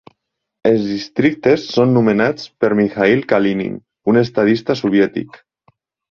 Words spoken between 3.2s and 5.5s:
Kalinin, un estadista soviètic.